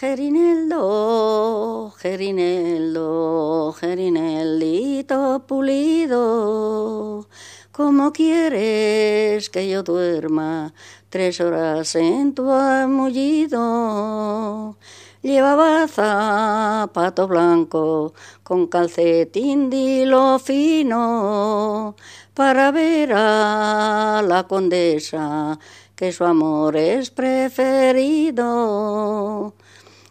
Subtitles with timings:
[0.00, 7.26] Gerineldo, Gerineldo, Gerineldito pulido,
[7.72, 10.72] ¿cómo quieres que yo duerma
[11.08, 13.58] tres horas en tu amullido?
[15.20, 21.96] Llevaba zapato blanco con calcetín de lo fino
[22.34, 25.58] para ver a la condesa
[25.96, 28.44] que su amor es preferido.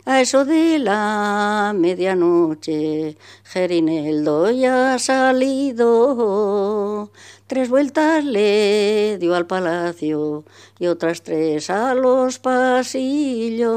[0.09, 5.91] A eso de la medianoche, Gerineldo ya ha salido.
[7.45, 10.45] Tres vueltas le dio al palacio
[10.79, 13.67] y otras tres a los pasillos.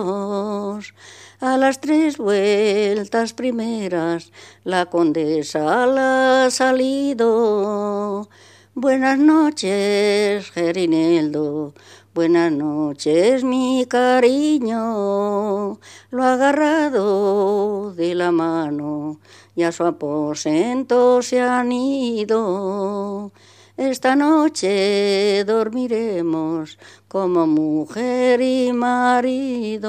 [1.40, 4.30] A las tres vueltas primeras
[4.62, 8.28] la condesa la ha salido.
[8.76, 11.74] Buenas noches, Gerineldo.
[12.14, 15.80] Buenas noches, mi cariño.
[16.12, 19.18] Lo ha agarrado de la mano
[19.56, 23.32] y a su aposento se han ido.
[23.76, 29.82] Esta noche dormiremos como mujer y marido.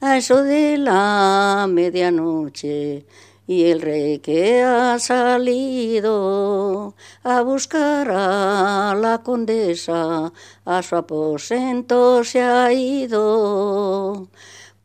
[0.00, 3.06] A eso de la medianoche
[3.50, 10.32] y el rey que ha salido a buscar a la condesa
[10.64, 14.28] a su aposento se ha ido.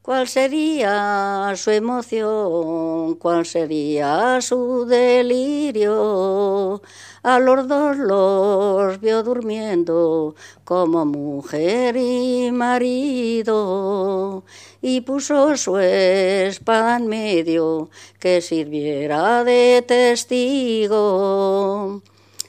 [0.05, 3.15] ¿Cuál sería su emoción?
[3.15, 6.79] ¿Cuál sería su delirio?
[7.23, 14.43] A los dos los vio durmiendo como mujer y marido
[14.79, 17.89] y puso su espada en medio
[18.19, 20.93] que sirviera de testigo.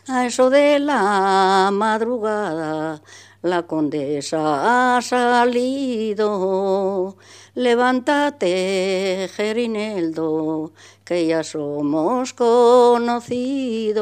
[0.09, 3.01] A eso de la madrugada
[3.47, 7.17] la condesa ha salido.
[7.55, 10.73] Levántate, Gerineldo,
[11.05, 13.97] que ya somos conocidos,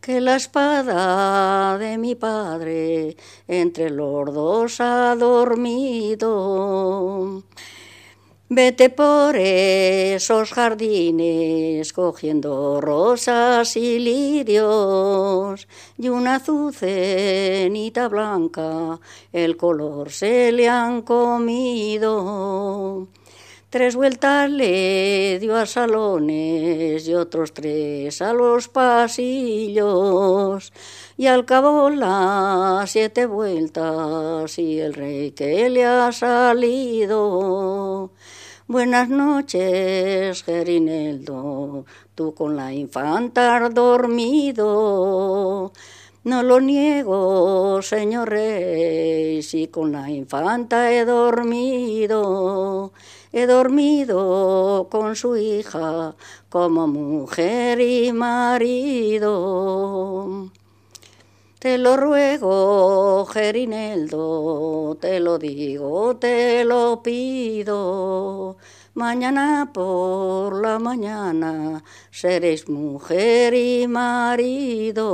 [0.00, 3.16] que la espada de mi padre
[3.46, 6.24] entre los dos ha dormido.
[8.50, 19.00] Vete por esos jardines cogiendo rosas y lirios y una azucenita blanca,
[19.34, 22.26] el color se le han comido.
[23.70, 30.72] Tres vueltas le dio a salones y otros tres a los pasillos.
[31.18, 38.10] Y al cabo las siete vueltas y el rey que le ha salido.
[38.66, 41.84] Buenas noches, Gerineldo,
[42.14, 45.74] tú con la infanta dormido.
[46.24, 52.92] No lo niego, señor rey, si con la infanta he dormido.
[53.32, 56.16] He dormido con su hija
[56.48, 59.28] como mujer y marido.
[61.60, 68.56] Te lo ruego, Gerineldo, te lo digo, te lo pido.
[68.94, 75.08] Mañana por la mañana seréis mujer y marido.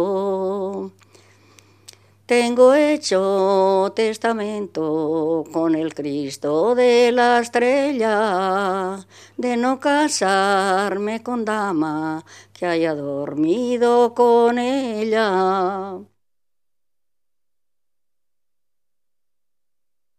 [2.26, 8.96] Tengo hecho testamento con el Cristo de la estrella
[9.36, 12.24] de no casarme con dama
[12.54, 16.00] que haya dormido con ella.